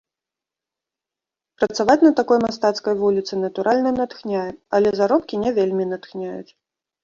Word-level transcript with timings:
Працаваць 1.59 1.97
на 2.07 2.11
такой 2.21 2.41
мастацкай 2.47 2.93
вуліцы, 3.03 3.33
натуральна, 3.45 3.89
натхняе, 4.01 4.49
але 4.81 4.89
заробкі 5.03 5.35
не 5.47 5.51
вельмі 5.63 5.83
натхняюць. 5.95 6.51